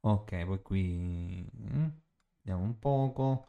Ok, 0.00 0.44
poi 0.44 0.62
qui 0.62 1.50
mm, 1.56 1.86
vediamo 2.42 2.64
un 2.64 2.78
poco. 2.78 3.48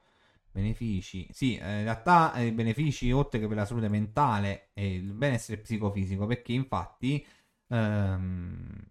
Benefici. 0.52 1.28
Sì, 1.32 1.56
eh, 1.58 1.78
in 1.80 1.84
realtà 1.84 2.34
i 2.38 2.48
eh, 2.48 2.54
benefici 2.54 3.12
oltre 3.12 3.40
che 3.40 3.48
per 3.48 3.58
la 3.58 3.66
salute 3.66 3.90
mentale 3.90 4.70
e 4.74 4.96
il 4.96 5.14
benessere 5.14 5.62
psicofisico, 5.62 6.26
perché 6.26 6.54
infatti 6.54 7.24
ehm, 7.68 8.88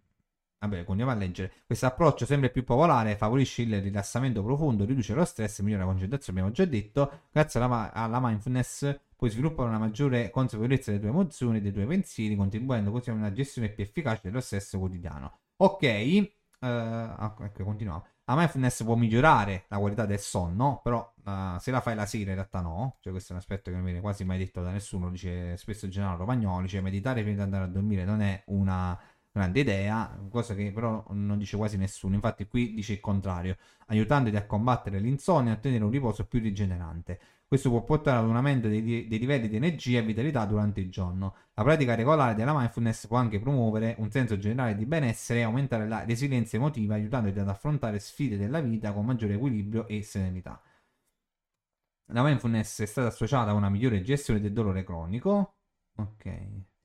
Vabbè, 0.59 0.85
continuiamo 0.85 1.13
a 1.13 1.15
leggere. 1.15 1.53
Questo 1.67 1.87
approccio 1.87 2.25
sempre 2.27 2.51
più 2.51 2.65
popolare 2.65 3.17
favorisce 3.17 3.63
il 3.63 3.81
rilassamento 3.81 4.43
profondo, 4.43 4.85
riduce 4.85 5.15
lo 5.15 5.25
stress, 5.25 5.61
migliora 5.61 5.85
la 5.85 5.91
concentrazione, 5.91 6.41
abbiamo 6.41 6.57
già 6.57 6.65
detto. 6.65 7.23
Grazie 7.31 7.61
alla, 7.61 7.93
alla 7.93 8.21
mindfulness 8.21 8.99
puoi 9.17 9.31
sviluppare 9.31 9.69
una 9.69 9.79
maggiore 9.79 10.31
consapevolezza 10.31 10.91
delle 10.91 11.03
tue 11.03 11.11
emozioni, 11.11 11.61
dei 11.61 11.73
tuoi 11.73 11.87
pensieri, 11.87 12.37
contribuendo 12.37 12.91
così 12.91 13.11
a 13.11 13.15
una 13.15 13.33
gestione 13.33 13.71
più 13.71 13.83
efficace 13.83 14.21
dello 14.25 14.41
stress 14.41 14.77
quotidiano. 14.77 15.41
Ok, 15.57 15.83
uh, 15.83 16.67
ecco, 16.67 17.65
continuiamo. 17.65 18.07
La 18.29 18.35
mindfulness 18.35 18.83
può 18.83 18.97
migliorare 18.97 19.65
la 19.69 19.79
qualità 19.79 20.05
del 20.05 20.19
sonno, 20.19 20.81
però 20.83 21.15
uh, 21.25 21.59
se 21.59 21.71
la 21.71 21.81
fai 21.81 21.95
la 21.95 22.07
sera 22.07 22.31
in 22.31 22.37
realtà 22.37 22.61
no. 22.61 22.97
Cioè 23.01 23.13
questo 23.13 23.33
è 23.33 23.37
un 23.37 23.41
aspetto 23.41 23.71
che 23.71 23.77
non 23.77 23.85
viene 23.85 24.01
quasi 24.01 24.25
mai 24.25 24.37
detto 24.37 24.63
da 24.63 24.71
nessuno, 24.71 25.11
dice 25.11 25.57
spesso 25.57 25.87
il 25.87 25.93
generale 25.93 26.19
Romagnoli, 26.19 26.69
cioè 26.69 26.81
meditare 26.81 27.23
prima 27.23 27.37
di 27.37 27.43
andare 27.43 27.65
a 27.65 27.69
dormire 27.69 28.05
non 28.05 28.21
è 28.21 28.43
una 28.47 28.99
grande 29.41 29.61
idea, 29.61 30.19
cosa 30.31 30.55
che 30.55 30.73
però 30.73 31.05
non 31.11 31.39
dice 31.39 31.57
quasi 31.57 31.77
nessuno. 31.77 32.15
Infatti 32.15 32.47
qui 32.47 32.75
dice 32.75 32.95
il 32.95 33.01
contrario, 33.01 33.57
aiutandoti 33.87 34.37
a 34.37 34.47
combattere 34.47 34.99
l'insonnia 34.99 35.53
e 35.53 35.55
a 35.55 35.59
ottenere 35.59 35.85
un 35.85 35.91
riposo 35.91 36.27
più 36.27 36.41
rigenerante. 36.41 37.19
Questo 37.47 37.71
può 37.71 37.83
portare 37.85 38.19
ad 38.19 38.27
un 38.27 38.35
aumento 38.35 38.67
dei, 38.67 39.07
dei, 39.07 39.19
livelli 39.19 39.49
di 39.49 39.57
energia 39.57 39.99
e 40.01 40.03
vitalità 40.03 40.45
durante 40.47 40.81
il 40.81 40.91
giorno. 40.91 41.35
La 41.55 41.63
pratica 41.63 41.95
regolare 41.95 42.35
della 42.35 42.53
mindfulness 42.53 43.07
può 43.07 43.19
anche 43.19 43.39
promuovere 43.39 43.95
un 43.99 44.11
senso 44.11 44.37
generale 44.37 44.75
di 44.75 44.85
benessere 44.85 45.41
e 45.41 45.43
aumentare 45.43 45.87
la 45.87 46.05
resilienza 46.05 46.57
emotiva, 46.57 46.95
aiutandoti 46.95 47.39
ad 47.39 47.49
affrontare 47.49 48.01
sfide 48.01 48.37
della 48.37 48.61
vita 48.61 48.93
con 48.93 49.05
maggiore 49.05 49.35
equilibrio 49.35 49.87
e 49.87 50.03
serenità. 50.03 50.61
La 52.07 52.23
mindfulness 52.23 52.83
è 52.83 52.87
stata 52.87 53.09
associata 53.09 53.51
a 53.51 53.55
una 53.55 53.69
migliore 53.69 54.03
gestione 54.03 54.41
del 54.41 54.53
dolore 54.53 54.83
cronico. 54.85 55.57
Ok. 55.97 56.76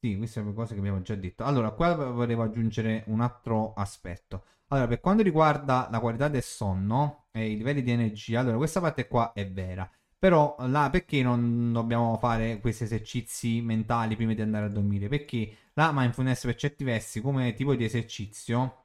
Sì, 0.00 0.16
queste 0.16 0.40
sono 0.40 0.52
cose 0.52 0.74
che 0.74 0.80
abbiamo 0.80 1.02
già 1.02 1.14
detto. 1.16 1.44
Allora, 1.44 1.72
qua 1.72 1.94
volevo 1.94 2.42
aggiungere 2.42 3.02
un 3.06 3.20
altro 3.20 3.74
aspetto. 3.74 4.44
Allora, 4.68 4.86
per 4.86 5.00
quanto 5.00 5.22
riguarda 5.22 5.88
la 5.90 5.98
qualità 5.98 6.28
del 6.28 6.42
sonno 6.42 7.26
e 7.32 7.50
i 7.50 7.56
livelli 7.56 7.82
di 7.82 7.90
energia, 7.90 8.40
allora 8.40 8.56
questa 8.58 8.80
parte 8.80 9.08
qua 9.08 9.32
è 9.32 9.50
vera. 9.50 9.90
Però 10.16 10.54
là 10.60 10.88
perché 10.90 11.22
non 11.22 11.72
dobbiamo 11.72 12.16
fare 12.18 12.60
questi 12.60 12.84
esercizi 12.84 13.60
mentali 13.60 14.14
prima 14.16 14.34
di 14.34 14.40
andare 14.42 14.66
a 14.66 14.68
dormire? 14.68 15.08
Perché 15.08 15.56
la 15.74 15.90
mindfulness 15.92 16.44
per 16.44 16.54
certi 16.56 16.84
versi 16.84 17.20
come 17.20 17.54
tipo 17.54 17.74
di 17.74 17.84
esercizio 17.84 18.84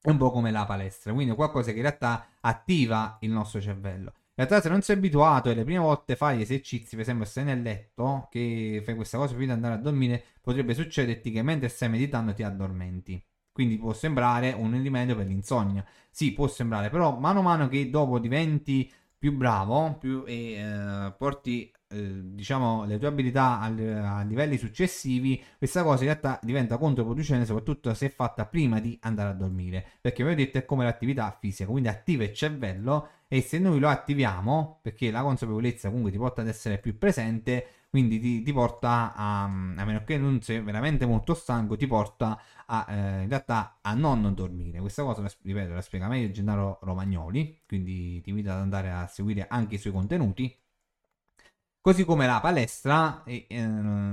è 0.00 0.10
un 0.10 0.16
po' 0.18 0.30
come 0.30 0.50
la 0.50 0.64
palestra, 0.66 1.12
quindi 1.12 1.34
qualcosa 1.34 1.70
che 1.70 1.76
in 1.76 1.82
realtà 1.82 2.26
attiva 2.40 3.18
il 3.20 3.30
nostro 3.30 3.60
cervello. 3.60 4.12
In 4.34 4.46
realtà 4.46 4.62
se 4.62 4.68
non 4.70 4.80
sei 4.80 4.96
abituato 4.96 5.50
e 5.50 5.54
le 5.54 5.62
prime 5.64 5.78
volte 5.78 6.16
fai 6.16 6.40
esercizi, 6.40 6.96
per 6.96 7.00
esempio 7.00 7.26
stai 7.26 7.44
nel 7.44 7.60
letto, 7.60 8.28
che 8.30 8.80
fai 8.84 8.94
questa 8.94 9.18
cosa 9.18 9.34
prima 9.34 9.52
di 9.52 9.58
andare 9.58 9.74
a 9.74 9.76
dormire, 9.82 10.22
potrebbe 10.40 10.72
succederti 10.74 11.30
che 11.30 11.42
mentre 11.42 11.68
stai 11.68 11.90
meditando 11.90 12.32
ti 12.32 12.42
addormenti. 12.42 13.22
Quindi 13.52 13.76
può 13.76 13.92
sembrare 13.92 14.52
un 14.52 14.72
rimedio 14.80 15.14
per 15.16 15.26
l'insonnia. 15.26 15.84
Sì, 16.10 16.32
può 16.32 16.46
sembrare, 16.48 16.88
però 16.88 17.18
mano 17.18 17.40
a 17.40 17.42
mano 17.42 17.68
che 17.68 17.90
dopo 17.90 18.18
diventi 18.18 18.90
più 19.22 19.36
bravo 19.36 19.98
più, 20.00 20.24
e 20.26 20.54
eh, 20.54 21.14
porti 21.16 21.70
eh, 21.90 22.34
diciamo 22.34 22.84
le 22.86 22.98
tue 22.98 23.06
abilità 23.06 23.60
a, 23.60 23.66
a, 23.66 24.22
livelli 24.24 24.58
successivi, 24.58 25.40
questa 25.56 25.84
cosa 25.84 26.02
in 26.02 26.08
realtà 26.08 26.40
diventa 26.42 26.76
controproducente, 26.76 27.46
soprattutto 27.46 27.94
se 27.94 28.08
fatta 28.08 28.46
prima 28.46 28.80
di 28.80 28.98
andare 29.02 29.28
a 29.28 29.32
dormire. 29.32 29.86
Perché 30.00 30.24
vi 30.24 30.32
ho 30.32 30.34
detto 30.34 30.58
è 30.58 30.64
come 30.64 30.82
l'attività 30.82 31.36
fisica, 31.38 31.70
quindi 31.70 31.88
attiva 31.88 32.24
il 32.24 32.32
cervello 32.32 33.10
e 33.28 33.42
se 33.42 33.60
noi 33.60 33.78
lo 33.78 33.88
attiviamo, 33.88 34.80
perché 34.82 35.12
la 35.12 35.22
consapevolezza 35.22 35.86
comunque 35.86 36.10
ti 36.10 36.18
porta 36.18 36.40
ad 36.40 36.48
essere 36.48 36.78
più 36.78 36.98
presente, 36.98 37.66
quindi 37.92 38.18
ti, 38.18 38.40
ti 38.42 38.52
porta 38.54 39.12
a, 39.14 39.42
a 39.44 39.84
meno 39.84 40.02
che 40.02 40.16
non 40.16 40.40
sei 40.40 40.62
veramente 40.62 41.04
molto 41.04 41.34
stanco, 41.34 41.76
ti 41.76 41.86
porta 41.86 42.40
a, 42.64 42.86
eh, 42.88 43.22
in 43.24 43.28
realtà 43.28 43.80
a 43.82 43.92
non 43.92 44.32
dormire. 44.34 44.80
Questa 44.80 45.02
cosa, 45.02 45.20
la, 45.20 45.30
ripeto, 45.42 45.74
la 45.74 45.82
spiega 45.82 46.08
meglio 46.08 46.30
Gennaro 46.30 46.78
Romagnoli, 46.80 47.60
quindi 47.66 48.22
ti 48.22 48.30
invito 48.30 48.50
ad 48.50 48.60
andare 48.60 48.90
a 48.90 49.06
seguire 49.08 49.46
anche 49.46 49.74
i 49.74 49.78
suoi 49.78 49.92
contenuti. 49.92 50.58
Così 51.82 52.04
come 52.04 52.26
la 52.26 52.40
palestra, 52.40 53.24
eh, 53.24 53.46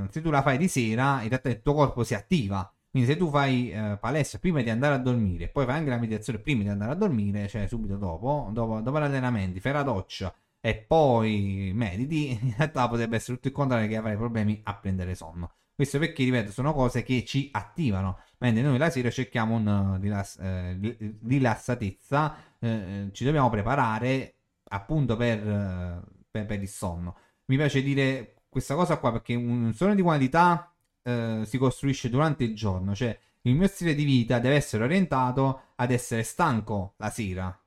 se 0.09 0.21
tu 0.21 0.29
la 0.29 0.41
fai 0.41 0.57
di 0.57 0.67
sera, 0.67 1.21
in 1.21 1.29
realtà 1.29 1.47
il 1.49 1.61
tuo 1.61 1.73
corpo 1.73 2.03
si 2.03 2.15
attiva 2.15 2.69
quindi 2.91 3.09
se 3.09 3.17
tu 3.17 3.29
fai 3.29 3.71
eh, 3.71 3.97
palestra 4.01 4.39
prima 4.39 4.61
di 4.63 4.69
andare 4.71 4.95
a 4.95 4.97
dormire, 4.97 5.47
poi 5.47 5.65
fai 5.65 5.75
anche 5.75 5.91
la 5.91 5.97
meditazione 5.97 6.39
prima 6.39 6.63
di 6.63 6.69
andare 6.69 6.91
a 6.91 6.95
dormire, 6.95 7.47
cioè 7.47 7.67
subito 7.67 7.97
dopo, 7.97 8.49
dopo, 8.51 8.81
dopo 8.81 8.97
l'allenamento, 8.97 9.59
fai 9.59 9.73
la 9.73 9.83
doccia 9.83 10.33
e 10.61 10.75
poi 10.75 11.71
mediti, 11.73 12.31
in 12.41 12.53
realtà 12.57 12.87
potrebbe 12.87 13.15
essere 13.17 13.35
tutto 13.35 13.47
il 13.47 13.53
contrario 13.53 13.87
che 13.87 13.95
avrai 13.95 14.15
problemi 14.15 14.59
a 14.63 14.75
prendere 14.75 15.15
sonno. 15.15 15.51
Questo 15.75 15.97
perché, 15.99 16.23
ripeto, 16.25 16.51
sono 16.51 16.73
cose 16.73 17.03
che 17.03 17.23
ci 17.23 17.49
attivano, 17.53 18.19
mentre 18.39 18.61
noi 18.61 18.77
la 18.77 18.89
sera 18.89 19.09
cerchiamo 19.09 19.55
una 19.55 19.93
uh, 19.93 19.99
rilass- 19.99 20.37
eh, 20.39 21.17
rilassatezza, 21.25 22.35
eh, 22.59 23.09
ci 23.13 23.23
dobbiamo 23.23 23.49
preparare 23.49 24.35
appunto 24.71 25.15
per, 25.15 25.45
uh, 25.45 26.01
per, 26.29 26.45
per 26.45 26.61
il 26.61 26.67
sonno. 26.67 27.15
Mi 27.45 27.55
piace 27.55 27.81
dire 27.81 28.35
questa 28.49 28.75
cosa 28.75 28.97
qua 28.97 29.11
perché 29.11 29.35
un 29.35 29.73
sonno 29.73 29.95
di 29.95 30.01
qualità 30.01 30.73
eh, 31.03 31.43
si 31.45 31.57
costruisce 31.57 32.09
durante 32.09 32.43
il 32.43 32.55
giorno, 32.55 32.93
cioè 32.93 33.17
il 33.43 33.55
mio 33.55 33.67
stile 33.67 33.95
di 33.95 34.03
vita 34.03 34.39
deve 34.39 34.55
essere 34.55 34.83
orientato 34.83 35.61
ad 35.75 35.91
essere 35.91 36.23
stanco 36.23 36.93
la 36.97 37.09
sera. 37.09 37.58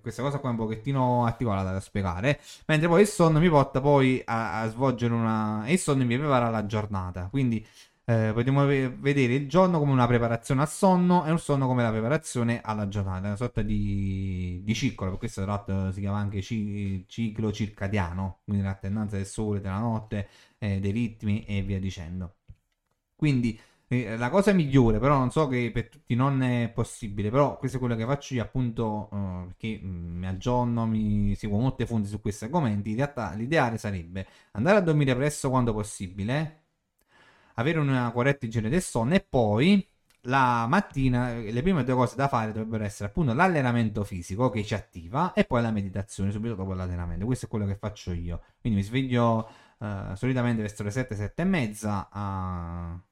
Questa 0.00 0.22
cosa 0.22 0.38
qua 0.38 0.50
è 0.50 0.52
un 0.52 0.58
pochettino 0.58 1.24
articolata 1.26 1.72
da 1.72 1.80
spiegare. 1.80 2.40
Mentre 2.66 2.88
poi 2.88 3.02
il 3.02 3.08
sonno 3.08 3.40
mi 3.40 3.48
porta 3.48 3.80
poi 3.80 4.22
a, 4.24 4.60
a 4.60 4.68
svolgere 4.68 5.14
una. 5.14 5.64
E 5.66 5.72
il 5.72 5.78
sonno 5.78 6.04
mi 6.04 6.16
prepara 6.16 6.48
la 6.50 6.66
giornata. 6.66 7.28
Quindi 7.28 7.66
eh, 8.10 8.32
potremmo 8.34 8.66
vedere 8.66 9.34
il 9.34 9.48
giorno 9.48 9.78
come 9.78 9.92
una 9.92 10.06
preparazione 10.06 10.62
al 10.62 10.68
sonno 10.68 11.24
e 11.26 11.32
il 11.32 11.38
sonno 11.38 11.66
come 11.68 11.82
la 11.84 11.90
preparazione 11.90 12.60
alla 12.60 12.88
giornata, 12.88 13.28
una 13.28 13.36
sorta 13.36 13.62
di, 13.62 14.60
di 14.64 14.74
ciclo, 14.74 15.10
per 15.10 15.18
questo 15.18 15.42
tra 15.42 15.52
l'altro 15.52 15.92
si 15.92 16.00
chiama 16.00 16.18
anche 16.18 16.42
ci, 16.42 17.04
ciclo 17.08 17.52
circadiano, 17.52 18.40
quindi 18.44 18.64
l'alternanza 18.64 19.16
del 19.16 19.26
sole, 19.26 19.60
della 19.60 19.78
notte, 19.78 20.28
eh, 20.58 20.80
dei 20.80 20.90
ritmi 20.90 21.44
e 21.44 21.62
via 21.62 21.78
dicendo. 21.78 22.34
Quindi 23.14 23.58
eh, 23.92 24.16
la 24.16 24.30
cosa 24.30 24.52
migliore, 24.52 25.00
però 25.00 25.18
non 25.18 25.32
so 25.32 25.48
che 25.48 25.70
per 25.72 25.88
tutti 25.88 26.14
non 26.14 26.42
è 26.42 26.70
possibile, 26.72 27.28
però 27.28 27.56
questo 27.58 27.76
è 27.78 27.80
quello 27.80 27.96
che 27.96 28.04
faccio 28.04 28.34
io 28.34 28.42
appunto 28.42 29.08
uh, 29.10 29.46
perché 29.46 29.80
mm, 29.82 30.18
mi 30.18 30.26
aggiorno, 30.28 30.86
mi 30.86 31.34
seguo 31.34 31.58
molte 31.58 31.86
fonti 31.86 32.08
su 32.08 32.20
questi 32.20 32.44
argomenti, 32.44 32.90
in 32.90 32.96
realtà 32.96 33.32
l'ideale 33.34 33.78
sarebbe 33.78 34.26
andare 34.52 34.76
a 34.78 34.80
dormire 34.80 35.16
presto 35.16 35.50
quando 35.50 35.72
possibile, 35.72 36.62
avere 37.54 37.80
una 37.80 38.12
corretta 38.12 38.46
igiene 38.46 38.68
del 38.68 38.80
sonno 38.80 39.14
e 39.14 39.26
poi 39.28 39.84
la 40.24 40.66
mattina 40.68 41.32
le 41.32 41.62
prime 41.62 41.82
due 41.82 41.94
cose 41.94 42.14
da 42.14 42.28
fare 42.28 42.52
dovrebbero 42.52 42.84
essere 42.84 43.08
appunto 43.08 43.32
l'allenamento 43.32 44.04
fisico 44.04 44.50
che 44.50 44.62
ci 44.64 44.74
attiva 44.74 45.32
e 45.32 45.44
poi 45.44 45.62
la 45.62 45.70
meditazione 45.72 46.30
subito 46.30 46.54
dopo 46.54 46.74
l'allenamento. 46.74 47.24
Questo 47.26 47.46
è 47.46 47.48
quello 47.48 47.66
che 47.66 47.76
faccio 47.76 48.12
io. 48.12 48.42
Quindi 48.60 48.80
mi 48.80 48.84
sveglio 48.84 49.48
uh, 49.78 50.14
solitamente 50.14 50.62
verso 50.62 50.82
le 50.84 50.90
7, 50.90 51.14
7 51.16 51.42
e 51.42 51.44
mezza. 51.44 52.08
Uh, 52.12 53.08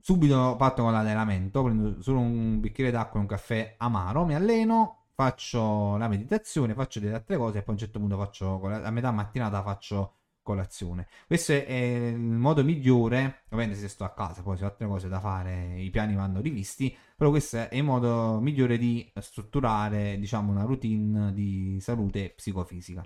subito 0.00 0.56
parto 0.56 0.82
con 0.82 0.92
l'allenamento, 0.92 1.62
prendo 1.62 2.00
solo 2.02 2.20
un 2.20 2.60
bicchiere 2.60 2.90
d'acqua 2.90 3.18
e 3.18 3.22
un 3.22 3.28
caffè 3.28 3.74
amaro, 3.78 4.24
mi 4.24 4.34
alleno, 4.34 5.06
faccio 5.14 5.96
la 5.96 6.08
meditazione, 6.08 6.74
faccio 6.74 7.00
delle 7.00 7.14
altre 7.14 7.36
cose 7.36 7.58
e 7.58 7.62
poi 7.62 7.70
a 7.70 7.72
un 7.72 7.78
certo 7.78 7.98
punto 7.98 8.16
faccio 8.16 8.62
a 8.62 8.90
metà 8.90 9.10
mattinata 9.10 9.62
faccio 9.62 10.14
colazione. 10.42 11.06
Questo 11.26 11.52
è 11.52 11.72
il 12.12 12.18
modo 12.18 12.64
migliore, 12.64 13.42
ovviamente 13.50 13.78
se 13.78 13.88
sto 13.88 14.04
a 14.04 14.12
casa, 14.14 14.42
poi 14.42 14.56
se 14.56 14.64
ho 14.64 14.68
altre 14.68 14.86
cose 14.86 15.08
da 15.08 15.20
fare, 15.20 15.80
i 15.80 15.90
piani 15.90 16.14
vanno 16.14 16.40
rivisti, 16.40 16.96
però 17.16 17.30
questo 17.30 17.68
è 17.68 17.76
il 17.76 17.84
modo 17.84 18.40
migliore 18.40 18.78
di 18.78 19.12
strutturare, 19.20 20.18
diciamo, 20.18 20.50
una 20.50 20.64
routine 20.64 21.32
di 21.32 21.78
salute 21.80 22.30
psicofisica. 22.30 23.02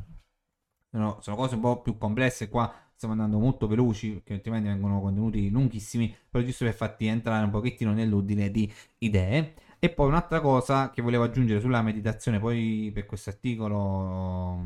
No, 0.91 1.19
sono 1.21 1.37
cose 1.37 1.57
un 1.57 1.61
po' 1.61 1.83
più 1.83 1.99
complesse 1.99 2.49
qua, 2.49 2.73
stiamo 3.05 3.13
andando 3.13 3.39
molto 3.39 3.67
veloci 3.67 4.13
perché 4.13 4.35
altrimenti 4.35 4.69
vengono 4.69 5.01
contenuti 5.01 5.51
lunghissimi, 5.51 6.15
però 6.31 6.43
giusto 6.45 6.65
per 6.65 6.75
farti 6.75 7.07
entrare 7.07 7.45
un 7.45 7.51
pochettino 7.51 7.93
nell'ordine 7.93 8.51
di 8.51 8.73
idee. 8.99 9.55
E 9.79 9.91
poi 9.91 10.09
un'altra 10.09 10.41
cosa 10.41 10.91
che 10.91 11.03
volevo 11.03 11.25
aggiungere 11.25 11.61
sulla 11.61 11.83
meditazione, 11.83 12.39
poi 12.41 12.91
per 12.95 13.05
questo 13.05 13.31
articolo 13.31 14.59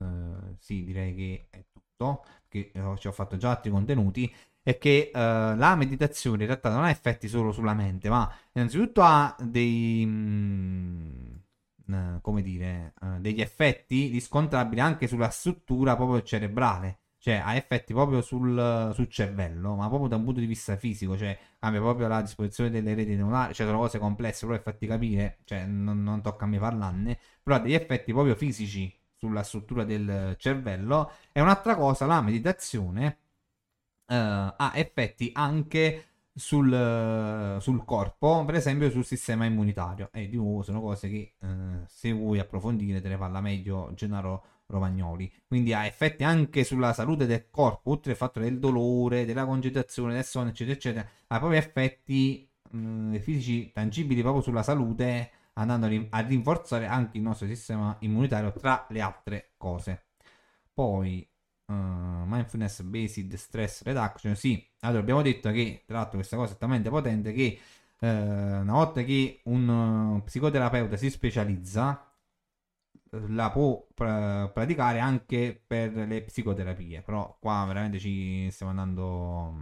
eh, 0.00 0.56
sì, 0.58 0.84
direi 0.84 1.14
che 1.14 1.46
è 1.50 1.64
tutto, 1.70 2.24
che 2.48 2.70
eh, 2.72 2.94
ci 2.98 3.06
ho 3.06 3.12
fatto 3.12 3.36
già 3.36 3.50
altri 3.50 3.70
contenuti, 3.70 4.32
è 4.62 4.78
che 4.78 5.10
uh, 5.12 5.18
la 5.18 5.74
meditazione 5.76 6.42
in 6.42 6.46
realtà 6.46 6.70
non 6.70 6.84
ha 6.84 6.90
effetti 6.90 7.28
solo 7.28 7.52
sulla 7.52 7.74
mente, 7.74 8.08
ma 8.08 8.32
innanzitutto 8.52 9.02
ha 9.02 9.36
dei... 9.40 10.06
Mh, 10.06 10.10
mm, 10.10 11.32
eh, 11.92 12.18
come 12.22 12.42
dire, 12.42 12.94
eh, 13.02 13.20
degli 13.20 13.40
effetti 13.40 14.08
riscontrabili 14.08 14.80
anche 14.80 15.06
sulla 15.06 15.30
struttura 15.30 15.96
proprio 15.96 16.22
cerebrale. 16.22 17.00
Cioè, 17.22 17.34
ha 17.34 17.54
effetti 17.54 17.92
proprio 17.92 18.20
sul, 18.20 18.90
sul, 18.94 19.08
cervello, 19.08 19.76
ma 19.76 19.86
proprio 19.86 20.08
da 20.08 20.16
un 20.16 20.24
punto 20.24 20.40
di 20.40 20.46
vista 20.46 20.76
fisico, 20.76 21.16
cioè 21.16 21.38
cambia 21.60 21.80
proprio 21.80 22.08
la 22.08 22.20
disposizione 22.20 22.68
delle 22.68 22.94
reti 22.94 23.14
neurali, 23.14 23.54
cioè 23.54 23.64
sono 23.64 23.78
cose 23.78 24.00
complesse, 24.00 24.44
però 24.44 24.58
per 24.58 24.72
farti 24.72 24.88
capire, 24.88 25.38
cioè 25.44 25.64
non, 25.64 26.02
non 26.02 26.20
tocca 26.20 26.46
a 26.46 26.48
me 26.48 26.58
parlarne, 26.58 27.16
però 27.40 27.56
ha 27.56 27.58
degli 27.60 27.74
effetti 27.74 28.12
proprio 28.12 28.34
fisici 28.34 28.92
sulla 29.14 29.44
struttura 29.44 29.84
del 29.84 30.34
cervello. 30.36 31.12
E 31.30 31.40
un'altra 31.40 31.76
cosa, 31.76 32.06
la 32.06 32.20
meditazione 32.22 33.18
eh, 34.06 34.14
ha 34.16 34.72
effetti 34.74 35.30
anche 35.32 36.06
sul, 36.34 37.56
sul, 37.60 37.84
corpo, 37.84 38.44
per 38.44 38.56
esempio 38.56 38.90
sul 38.90 39.04
sistema 39.04 39.44
immunitario. 39.44 40.08
E 40.12 40.28
di 40.28 40.36
nuovo 40.36 40.62
sono 40.62 40.80
cose 40.80 41.08
che 41.08 41.34
eh, 41.38 41.84
se 41.86 42.12
vuoi 42.12 42.38
approfondire 42.38 43.00
te 43.00 43.08
ne 43.08 43.16
parla 43.16 43.40
meglio 43.40 43.92
Gennaro 43.94 44.44
Romagnoli. 44.72 45.30
Quindi 45.46 45.72
ha 45.74 45.86
effetti 45.86 46.24
anche 46.24 46.64
sulla 46.64 46.92
salute 46.92 47.26
del 47.26 47.48
corpo, 47.50 47.90
oltre 47.90 48.12
al 48.12 48.16
fatto 48.16 48.40
del 48.40 48.58
dolore, 48.58 49.24
della 49.24 49.44
concentrazione, 49.44 50.14
del 50.14 50.24
sonno, 50.24 50.48
eccetera, 50.48 50.76
eccetera. 50.76 51.08
Ha 51.28 51.38
proprio 51.38 51.58
effetti 51.58 52.48
mh, 52.70 52.78
mm, 52.78 53.14
fisici 53.16 53.70
tangibili 53.72 54.22
proprio 54.22 54.42
sulla 54.42 54.62
salute, 54.62 55.30
andando 55.54 55.86
a 56.10 56.20
rinforzare 56.20 56.86
anche 56.86 57.18
il 57.18 57.22
nostro 57.22 57.46
sistema 57.46 57.94
immunitario, 58.00 58.52
tra 58.52 58.86
le 58.88 59.00
altre 59.00 59.52
cose. 59.58 60.06
Poi 60.72 61.28
uh, 61.66 61.74
mindfulness 62.26 62.80
based 62.82 63.34
stress 63.34 63.82
reduction. 63.82 64.34
Sì, 64.34 64.66
allora 64.80 65.00
abbiamo 65.00 65.22
detto 65.22 65.50
che 65.50 65.82
tra 65.86 65.98
l'altro 65.98 66.16
questa 66.16 66.36
cosa 66.36 66.54
è 66.54 66.56
talmente 66.56 66.88
potente 66.88 67.32
che 67.32 67.58
uh, 68.00 68.06
una 68.06 68.72
volta 68.72 69.02
che 69.02 69.40
un 69.44 69.68
uh, 69.68 70.22
psicoterapeuta 70.24 70.96
si 70.96 71.10
specializza, 71.10 72.11
la 73.28 73.50
può 73.50 73.86
pra- 73.94 74.48
praticare 74.52 74.98
anche 74.98 75.62
per 75.66 75.92
le 75.94 76.22
psicoterapie. 76.22 77.02
Però 77.02 77.36
qua 77.40 77.64
veramente 77.66 77.98
ci 77.98 78.48
stiamo 78.50 78.70
andando. 78.70 79.54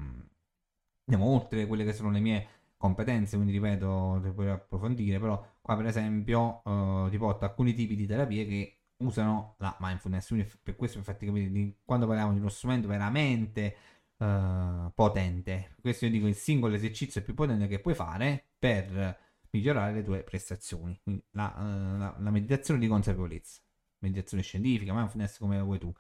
Andiamo 1.06 1.32
oltre 1.34 1.66
quelle 1.66 1.84
che 1.84 1.92
sono 1.92 2.10
le 2.10 2.20
mie 2.20 2.46
competenze, 2.76 3.36
quindi 3.36 3.52
ripeto, 3.52 4.32
puoi 4.34 4.48
approfondire, 4.48 5.18
però 5.18 5.44
qua 5.60 5.76
per 5.76 5.86
esempio 5.86 6.62
uh, 6.64 7.10
ti 7.10 7.18
porto 7.18 7.44
alcuni 7.44 7.74
tipi 7.74 7.94
di 7.96 8.06
terapie 8.06 8.46
che 8.46 8.78
usano 8.98 9.56
la 9.58 9.76
mindfulness. 9.80 10.28
Quindi 10.28 10.50
per 10.62 10.76
questo 10.76 10.98
infatti 10.98 11.26
capite, 11.26 11.78
quando 11.84 12.06
parliamo 12.06 12.32
di 12.32 12.38
uno 12.38 12.48
strumento 12.48 12.88
veramente 12.88 13.76
uh, 14.18 14.90
potente, 14.94 15.72
per 15.74 15.80
questo 15.80 16.06
io 16.06 16.12
dico 16.12 16.26
il 16.26 16.34
singolo 16.36 16.74
esercizio 16.74 17.22
più 17.22 17.34
potente 17.34 17.66
che 17.66 17.80
puoi 17.80 17.94
fare 17.94 18.46
per 18.58 19.18
migliorare 19.50 19.92
le 19.94 20.02
tue 20.04 20.22
prestazioni. 20.22 20.98
Quindi 21.02 21.24
la, 21.32 21.54
uh, 21.56 21.98
la, 21.98 22.16
la 22.18 22.30
meditazione 22.30 22.80
di 22.80 22.86
consapevolezza, 22.88 23.60
meditazione 23.98 24.42
scientifica, 24.42 24.94
mindfulness 24.94 25.38
come 25.38 25.60
vuoi 25.60 25.78
tu. 25.78 25.92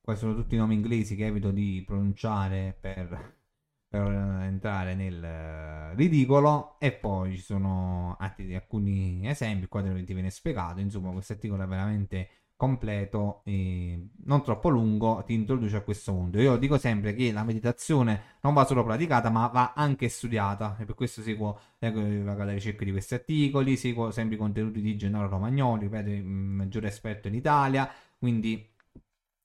Qua 0.00 0.14
sono 0.14 0.34
tutti 0.34 0.54
i 0.54 0.58
nomi 0.58 0.74
inglesi 0.74 1.16
che 1.16 1.26
evito 1.26 1.50
di 1.50 1.82
pronunciare 1.86 2.76
per 2.80 3.36
per 3.88 4.12
entrare 4.42 4.94
nel 4.94 5.94
ridicolo 5.96 6.78
e 6.78 6.92
poi 6.92 7.36
ci 7.36 7.40
sono 7.40 8.16
alcuni 8.18 9.26
esempi 9.26 9.66
qua 9.66 9.80
dove 9.80 10.04
ti 10.04 10.12
viene 10.12 10.28
spiegato 10.28 10.80
insomma 10.80 11.10
questo 11.10 11.32
articolo 11.32 11.62
è 11.62 11.66
veramente 11.66 12.28
completo 12.58 13.42
e 13.44 14.08
non 14.24 14.42
troppo 14.42 14.68
lungo 14.68 15.22
ti 15.24 15.32
introduce 15.32 15.76
a 15.76 15.80
questo 15.82 16.12
mondo. 16.12 16.40
Io 16.40 16.56
dico 16.56 16.76
sempre 16.76 17.14
che 17.14 17.30
la 17.30 17.44
meditazione 17.44 18.38
non 18.40 18.52
va 18.52 18.66
solo 18.66 18.82
praticata 18.82 19.30
ma 19.30 19.46
va 19.46 19.74
anche 19.76 20.08
studiata 20.08 20.76
e 20.80 20.84
per 20.84 20.96
questo 20.96 21.22
seguo 21.22 21.60
la 21.78 22.44
ricerca 22.52 22.84
di 22.84 22.90
questi 22.90 23.14
articoli 23.14 23.76
seguo 23.76 24.10
sempre 24.10 24.34
i 24.34 24.38
contenuti 24.38 24.80
di 24.80 24.96
Gennaro 24.96 25.28
Romagnoli 25.28 25.82
ripeto 25.82 26.10
il 26.10 26.24
maggiore 26.24 26.88
esperto 26.88 27.28
in 27.28 27.34
Italia 27.34 27.88
quindi 28.18 28.68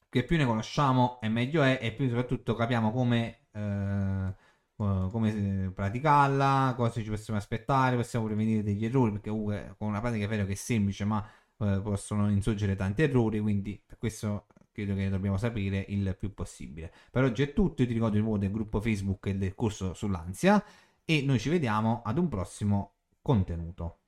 che 0.10 0.24
più 0.24 0.38
ne 0.38 0.46
conosciamo 0.46 1.20
e 1.22 1.30
meglio 1.30 1.62
è 1.62 1.78
e 1.82 1.94
più 1.94 2.08
soprattutto 2.08 2.56
capiamo 2.56 2.92
come 2.92 3.42
eh, 3.52 4.34
come 4.76 5.72
praticarla, 5.74 6.74
cosa 6.76 7.02
ci 7.02 7.10
possiamo 7.10 7.40
aspettare, 7.40 7.96
possiamo 7.96 8.26
prevenire 8.26 8.64
degli 8.64 8.84
errori, 8.86 9.12
perché 9.12 9.30
comunque 9.30 9.76
con 9.78 9.88
una 9.88 10.02
pratica 10.02 10.26
è 10.26 10.28
vero 10.28 10.46
che 10.46 10.54
è 10.54 10.56
semplice, 10.56 11.06
ma 11.06 11.26
eh, 11.66 11.82
possono 11.82 12.30
insorgere 12.30 12.76
tanti 12.76 13.04
errori, 13.04 13.40
quindi 13.40 13.82
per 13.86 13.98
questo 13.98 14.48
credo 14.72 14.96
che 14.96 15.10
dobbiamo 15.10 15.38
sapere 15.38 15.86
il 15.90 16.16
più 16.18 16.34
possibile. 16.34 16.92
Per 17.12 17.24
oggi 17.24 17.44
è 17.44 17.54
tutto, 17.54 17.82
io 17.82 17.88
ti 17.88 17.94
ricordo 17.94 18.18
il 18.18 18.24
nuovo 18.24 18.38
del 18.38 18.52
gruppo 18.52 18.82
Facebook 18.82 19.28
e 19.28 19.36
del 19.36 19.56
corso 19.56 19.94
sull'ansia 19.94 20.64
e 21.06 21.22
noi 21.22 21.40
ci 21.40 21.50
vediamo 21.50 22.02
ad 22.04 22.18
un 22.18 22.28
prossimo 22.28 22.94
contenuto. 23.22 23.98